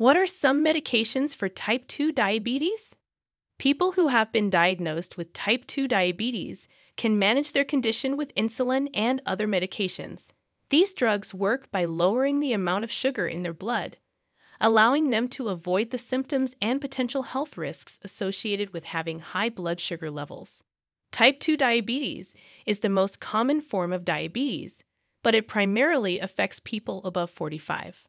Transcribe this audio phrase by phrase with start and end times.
[0.00, 2.96] What are some medications for type 2 diabetes?
[3.58, 8.88] People who have been diagnosed with type 2 diabetes can manage their condition with insulin
[8.94, 10.28] and other medications.
[10.70, 13.98] These drugs work by lowering the amount of sugar in their blood,
[14.58, 19.80] allowing them to avoid the symptoms and potential health risks associated with having high blood
[19.80, 20.64] sugar levels.
[21.12, 22.32] Type 2 diabetes
[22.64, 24.82] is the most common form of diabetes,
[25.22, 28.06] but it primarily affects people above 45.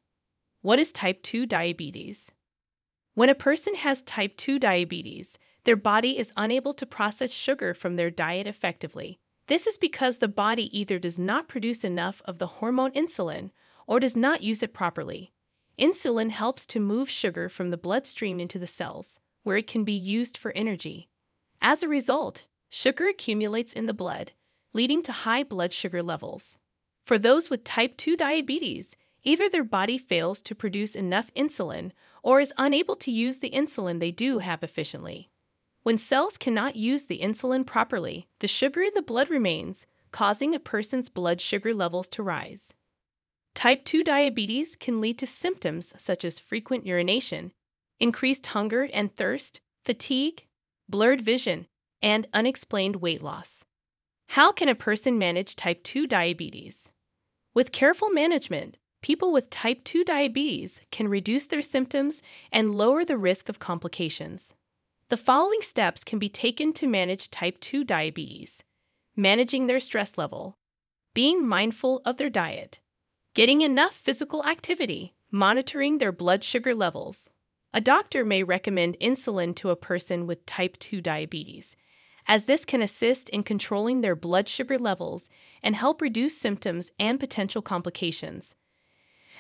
[0.62, 2.32] What is type 2 diabetes?
[3.16, 7.96] When a person has type 2 diabetes, their body is unable to process sugar from
[7.96, 9.20] their diet effectively.
[9.48, 13.50] This is because the body either does not produce enough of the hormone insulin
[13.88, 15.34] or does not use it properly.
[15.80, 19.94] Insulin helps to move sugar from the bloodstream into the cells, where it can be
[19.94, 21.10] used for energy.
[21.60, 24.34] As a result, sugar accumulates in the blood,
[24.74, 26.56] leading to high blood sugar levels.
[27.04, 31.92] For those with type 2 diabetes, Either their body fails to produce enough insulin
[32.24, 35.30] or is unable to use the insulin they do have efficiently.
[35.84, 40.60] When cells cannot use the insulin properly, the sugar in the blood remains, causing a
[40.60, 42.74] person's blood sugar levels to rise.
[43.54, 47.52] Type 2 diabetes can lead to symptoms such as frequent urination,
[48.00, 50.46] increased hunger and thirst, fatigue,
[50.88, 51.68] blurred vision,
[52.02, 53.64] and unexplained weight loss.
[54.30, 56.90] How can a person manage type 2 diabetes?
[57.54, 62.22] With careful management, people with type 2 diabetes can reduce their symptoms
[62.52, 64.54] and lower the risk of complications.
[65.10, 68.64] The following steps can be taken to manage type 2 diabetes
[69.16, 70.58] managing their stress level,
[71.14, 72.80] being mindful of their diet,
[73.34, 77.30] getting enough physical activity, monitoring their blood sugar levels.
[77.74, 81.76] A doctor may recommend insulin to a person with type 2 diabetes,
[82.28, 85.30] as this can assist in controlling their blood sugar levels
[85.64, 88.56] and help reduce symptoms and potential complications.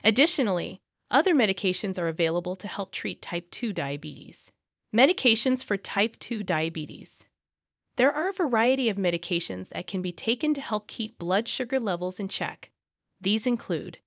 [0.03, 4.52] Additionally, other medications are available to help treat type 2 diabetes.
[4.95, 7.23] Medications for type 2 diabetes.
[7.97, 11.79] There are a variety of medications that can be taken to help keep blood sugar
[11.79, 12.72] levels in check.
[13.19, 14.00] These include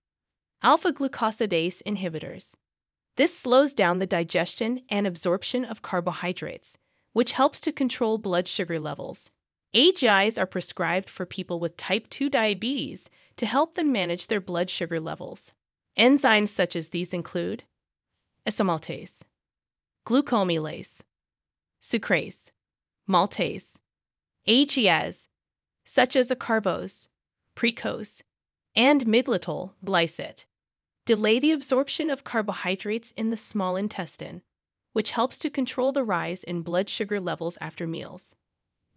[0.62, 2.54] alpha glucosidase inhibitors.
[3.16, 6.76] This slows down the digestion and absorption of carbohydrates,
[7.12, 9.30] which helps to control blood sugar levels.
[9.74, 14.70] AGIs are prescribed for people with type 2 diabetes to help them manage their blood
[14.70, 15.52] sugar levels.
[15.96, 17.64] Enzymes such as these include
[18.46, 19.22] isomaltase,
[20.06, 21.00] glucoamylase,
[21.80, 22.50] sucrase,
[23.08, 23.74] maltase,
[24.46, 25.28] AGAs,
[25.84, 27.08] such as acarbose,
[27.54, 28.22] precose,
[28.74, 30.46] and miglitol Glyset,
[31.04, 34.42] delay the absorption of carbohydrates in the small intestine,
[34.92, 38.34] which helps to control the rise in blood sugar levels after meals.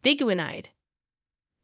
[0.03, 0.67] Biguanide,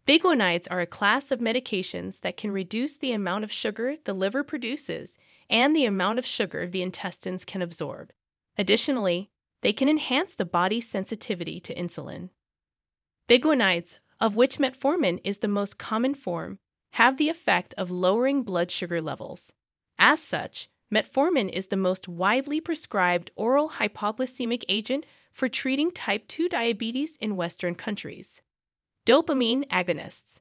[0.06, 4.44] Biguanides are a class of medications that can reduce the amount of sugar the liver
[4.44, 5.18] produces
[5.50, 8.12] and the amount of sugar the intestines can absorb.
[8.58, 9.30] Additionally,
[9.62, 12.30] they can enhance the body's sensitivity to insulin.
[13.30, 16.60] Biguanides, of which metformin is the most common form,
[16.92, 19.54] have the effect of lowering blood sugar levels.
[19.98, 26.50] As such, metformin is the most widely prescribed oral hypoglycemic agent for treating type 2
[26.50, 28.42] diabetes in Western countries.
[29.06, 30.40] Dopamine agonists.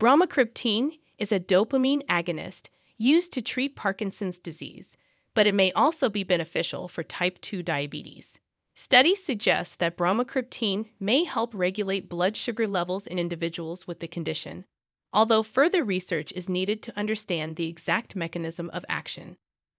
[0.00, 4.96] Bromocriptine is a dopamine agonist used to treat Parkinson's disease,
[5.32, 8.36] but it may also be beneficial for type 2 diabetes.
[8.74, 14.64] Studies suggest that bromocriptine may help regulate blood sugar levels in individuals with the condition,
[15.12, 19.36] although further research is needed to understand the exact mechanism of action.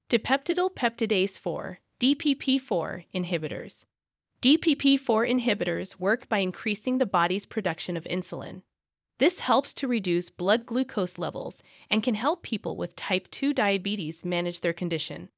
[0.09, 3.83] Dipeptidyl peptidase 4, DPP4 inhibitors.
[4.41, 8.63] DPP4 inhibitors work by increasing the body's production of insulin.
[9.19, 14.25] This helps to reduce blood glucose levels and can help people with type 2 diabetes
[14.25, 15.29] manage their condition.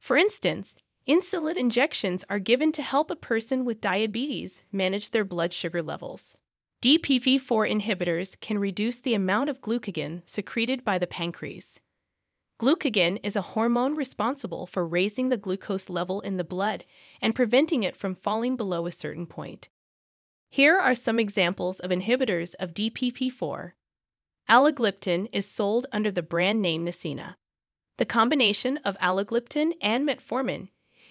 [0.00, 0.74] For instance,
[1.06, 6.34] insulin injections are given to help a person with diabetes manage their blood sugar levels.
[6.82, 11.78] DPP4 inhibitors can reduce the amount of glucagon secreted by the pancreas.
[12.64, 16.86] Glucagon is a hormone responsible for raising the glucose level in the blood
[17.20, 19.68] and preventing it from falling below a certain point.
[20.48, 23.72] Here are some examples of inhibitors of DPP4.
[24.48, 27.34] Alogliptin is sold under the brand name Nesina.
[27.98, 30.68] The combination of alogliptin and metformin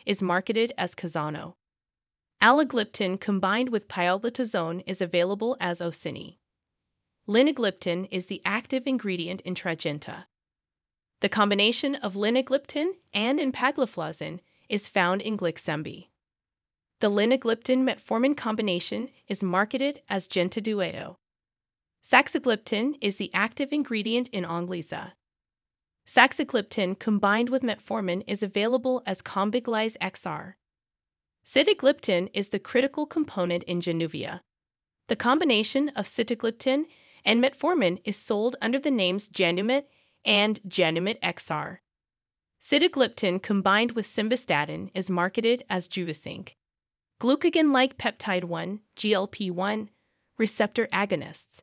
[0.08, 1.54] is marketed as Kazano.
[2.42, 6.38] Alogliptin combined with pioglitazone is available as Oseni.
[7.28, 10.24] Linagliptin is the active ingredient in Tradjenta.
[11.24, 16.08] The combination of linagliptin and empagliflozin is found in Glyxambi.
[17.00, 21.16] The linagliptin metformin combination is marketed as Jentadueto.
[22.04, 25.14] Saxagliptin is the active ingredient in Onglyza.
[26.06, 30.56] Saxagliptin combined with metformin is available as Kombiglyze XR.
[31.46, 34.42] Sitagliptin is the critical component in Januvia.
[35.08, 36.84] The combination of sitagliptin
[37.24, 39.86] and metformin is sold under the names Janumet
[40.26, 41.78] and Janumet XR.
[42.62, 46.54] Sitagliptin combined with simvastatin is marketed as Juvisync.
[47.20, 49.90] Glucagon like peptide 1, GLP 1,
[50.38, 51.62] receptor agonists.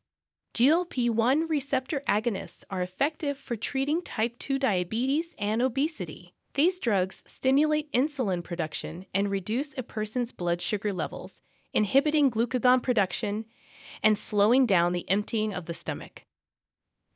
[0.53, 6.35] GLP 1 receptor agonists are effective for treating type 2 diabetes and obesity.
[6.55, 11.41] These drugs stimulate insulin production and reduce a person's blood sugar levels,
[11.73, 13.45] inhibiting glucagon production
[14.03, 16.25] and slowing down the emptying of the stomach.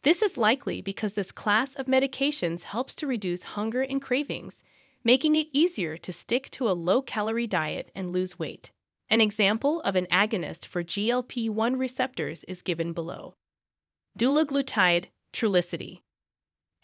[0.04, 4.62] This is likely because this class of medications helps to reduce hunger and cravings,
[5.02, 8.70] making it easier to stick to a low calorie diet and lose weight.
[9.08, 13.34] An example of an agonist for GLP 1 receptors is given below.
[14.18, 16.00] Dulaglutide, Trulicity,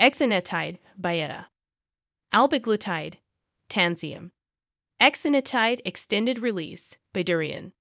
[0.01, 1.45] exenatide, Byetta,
[2.33, 3.17] albiglutide,
[3.69, 4.31] Tanzeum,
[4.99, 7.73] exenatide extended release, Bydureon,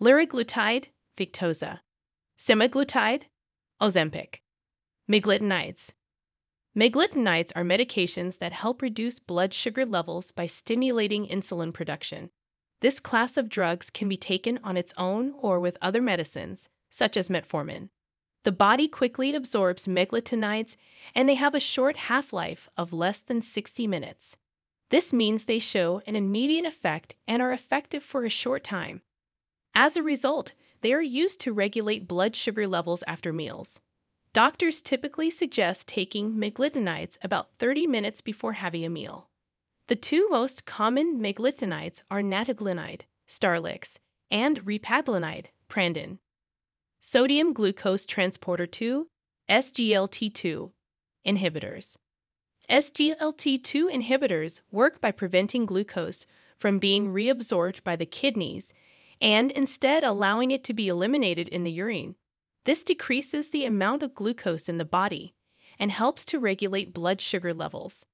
[0.00, 0.84] liraglutide,
[1.16, 1.80] Victoza,
[2.38, 3.24] semaglutide,
[3.82, 4.36] Ozempic,
[5.10, 5.90] meglitinides.
[6.76, 12.28] Meglitinides are medications that help reduce blood sugar levels by stimulating insulin production.
[12.80, 17.16] This class of drugs can be taken on its own or with other medicines, such
[17.16, 17.88] as metformin.
[18.44, 20.76] The body quickly absorbs meglitinides
[21.14, 24.36] and they have a short half life of less than 60 minutes.
[24.90, 29.00] This means they show an immediate effect and are effective for a short time.
[29.74, 30.52] As a result,
[30.82, 33.80] they are used to regulate blood sugar levels after meals.
[34.38, 39.30] Doctors typically suggest taking meglitinides about 30 minutes before having a meal.
[39.88, 43.96] The two most common meglitinides are nateglinide, Starlix,
[44.30, 46.18] and repaglinide, Prandin.
[47.00, 49.08] Sodium glucose transporter 2,
[49.50, 50.70] SGLT2,
[51.26, 51.96] inhibitors.
[52.70, 56.26] SGLT2 inhibitors work by preventing glucose
[56.56, 58.72] from being reabsorbed by the kidneys
[59.20, 62.14] and instead allowing it to be eliminated in the urine.
[62.68, 65.32] This decreases the amount of glucose in the body
[65.78, 68.04] and helps to regulate blood sugar levels.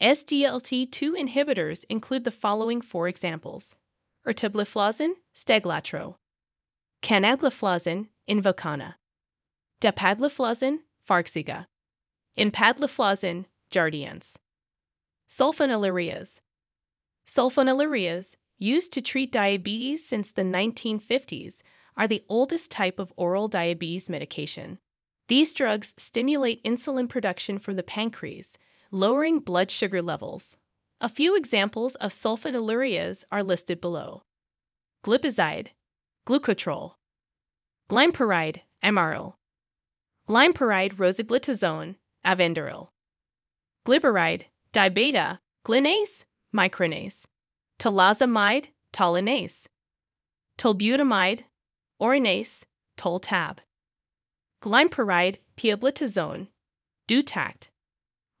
[0.00, 3.74] SGLT2 inhibitors include the following four examples
[4.24, 6.14] ertugliflozin, Steglatro,
[7.02, 8.94] canagliflozin, Invokana,
[9.80, 11.66] dapagliflozin, Farxiga,
[12.38, 14.36] empagliflozin, Jardiance.
[15.28, 16.38] Sulfonylureas.
[17.26, 21.62] Sulfonylureas, used to treat diabetes since the 1950s,
[21.96, 24.78] are the oldest type of oral diabetes medication.
[25.28, 28.56] These drugs stimulate insulin production from the pancreas
[28.90, 30.56] lowering blood sugar levels.
[31.00, 34.22] A few examples of sulfonylureas are listed below
[35.04, 35.68] glipizide,
[36.26, 36.92] glucotrol,
[37.90, 39.34] glimepiride, Amaryl,
[40.28, 42.88] glimepiride rosiglitazone, Avandaryl,
[43.84, 46.24] glyburide, DiaBeta, Glynase,
[46.54, 47.26] micronase,
[47.78, 49.66] tolazamide, tolinase,
[50.56, 51.40] tolbutamide,
[52.00, 52.64] orinase,
[52.96, 53.58] toltab,
[54.62, 56.48] glimepiride, pioglitazone,
[57.08, 57.68] Duetact,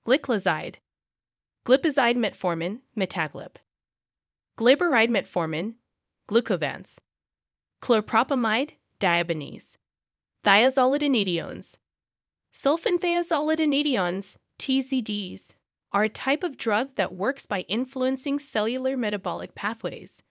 [0.06, 0.76] gliclazide,
[1.66, 3.56] glipizide metformin, metaglip,
[4.58, 5.74] glyburide metformin,
[6.28, 6.98] glucovance,
[7.82, 8.70] chlorpropamide,
[9.00, 9.76] Diabinese,
[10.44, 11.76] thiazolidinediones.
[12.52, 15.48] Sulfenthiazolidinediones, TZDs,
[15.92, 20.22] are a type of drug that works by influencing cellular metabolic pathways.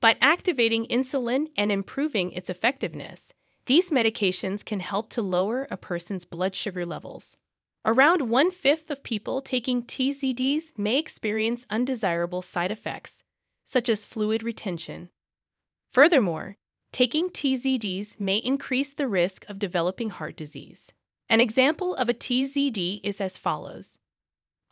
[0.00, 3.32] By activating insulin and improving its effectiveness,
[3.66, 7.36] these medications can help to lower a person's blood sugar levels.
[7.84, 13.24] Around one fifth of people taking TZDs may experience undesirable side effects,
[13.64, 15.10] such as fluid retention.
[15.92, 16.56] Furthermore,
[16.92, 20.92] taking TZDs may increase the risk of developing heart disease.
[21.28, 23.98] An example of a TZD is as follows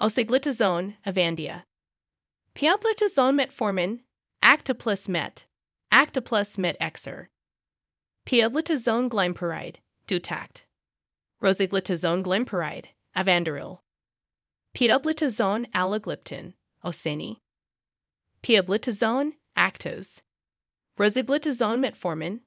[0.00, 1.64] Rosiglitazone, Avandia,
[2.54, 4.00] Pioglitazone metformin,
[4.46, 5.44] Actoplus Met,
[5.92, 7.26] Actoplus Met XR,
[8.24, 10.62] Pioglitazone glimepiride, Duetact,
[11.42, 12.84] Rosiglitazone glimepiride,
[13.16, 13.80] Avandaryl,
[14.72, 16.52] pioglitazone alogliptin,
[16.84, 17.38] Oseni,
[18.44, 20.20] pioglitazone Actos,
[20.96, 22.38] rosiglitazone metformin,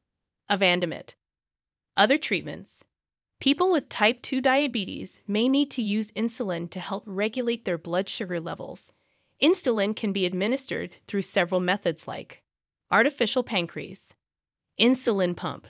[0.49, 1.15] Avandamet.
[1.97, 2.85] Other treatments.
[3.41, 8.07] People with type 2 diabetes may need to use insulin to help regulate their blood
[8.07, 8.93] sugar levels.
[9.41, 12.43] Insulin can be administered through several methods like
[12.91, 14.13] artificial pancreas,
[14.79, 15.67] insulin pump,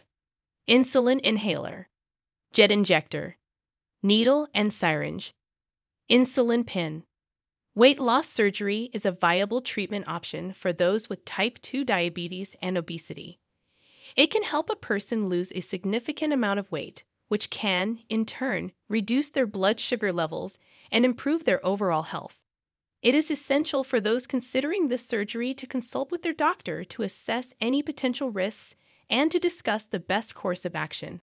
[0.68, 1.88] insulin inhaler,
[2.52, 3.38] jet injector,
[4.02, 5.34] needle and syringe,
[6.10, 7.04] insulin pen.
[7.76, 12.78] Weight loss surgery is a viable treatment option for those with type 2 diabetes and
[12.78, 13.40] obesity.
[14.16, 18.72] It can help a person lose a significant amount of weight, which can, in turn,
[18.90, 20.58] reduce their blood sugar levels
[20.92, 22.39] and improve their overall health.
[23.02, 27.54] It is essential for those considering this surgery to consult with their doctor to assess
[27.62, 28.76] any potential risks
[29.10, 31.22] and to discuss the best course of action.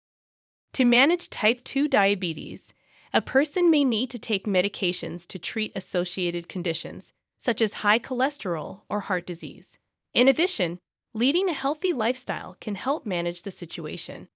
[0.73, 2.73] To manage type 2 diabetes,
[3.13, 8.81] a person may need to take medications to treat associated conditions, such as high cholesterol
[8.89, 9.77] or heart disease.
[10.13, 10.79] In addition,
[11.13, 14.27] leading a healthy lifestyle can help manage the situation.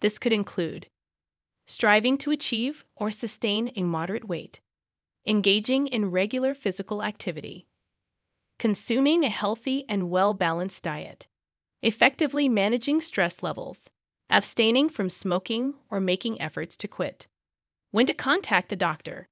[0.00, 0.86] This could include
[1.66, 4.60] striving to achieve or sustain a moderate weight,
[5.26, 7.66] engaging in regular physical activity,
[8.58, 11.26] consuming a healthy and well balanced diet,
[11.82, 13.90] effectively managing stress levels,
[14.30, 17.26] abstaining from smoking or making efforts to quit,
[17.90, 19.28] when to contact a doctor.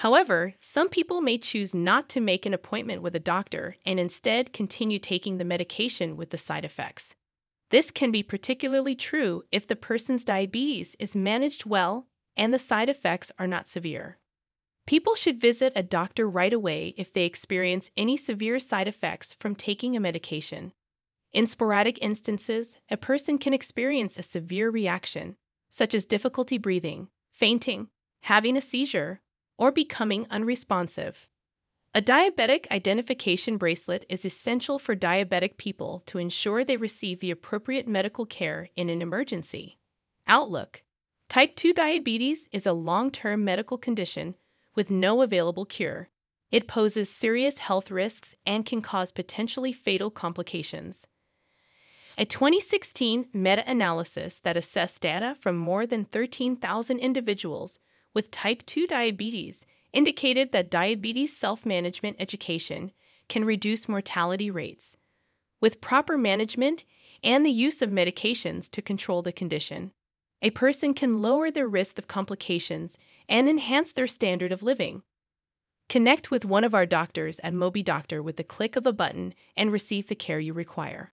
[0.00, 4.52] However, some people may choose not to make an appointment with a doctor and instead
[4.52, 7.14] continue taking the medication with the side effects.
[7.70, 12.88] This can be particularly true if the person's diabetes is managed well and the side
[12.88, 14.18] effects are not severe.
[14.86, 19.56] People should visit a doctor right away if they experience any severe side effects from
[19.56, 20.72] taking a medication.
[21.32, 25.36] In sporadic instances, a person can experience a severe reaction,
[25.70, 27.88] such as difficulty breathing, fainting,
[28.22, 29.20] having a seizure,
[29.58, 31.26] or becoming unresponsive.
[31.92, 37.88] A diabetic identification bracelet is essential for diabetic people to ensure they receive the appropriate
[37.88, 39.78] medical care in an emergency.
[40.28, 40.82] Outlook
[41.28, 44.36] Type 2 diabetes is a long term medical condition
[44.76, 46.08] with no available cure.
[46.52, 51.06] It poses serious health risks and can cause potentially fatal complications.
[52.16, 57.78] A 2016 meta analysis that assessed data from more than 13,000 individuals
[58.14, 62.92] with type 2 diabetes indicated that diabetes self management education
[63.28, 64.96] can reduce mortality rates.
[65.60, 66.84] With proper management
[67.24, 69.92] and the use of medications to control the condition,
[70.42, 72.96] a person can lower their risk of complications
[73.28, 75.02] and enhance their standard of living.
[75.88, 79.70] Connect with one of our doctors at MobiDoctor with the click of a button and
[79.70, 81.04] receive the care you require.